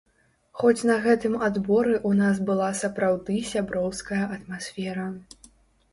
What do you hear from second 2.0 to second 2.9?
ў нас была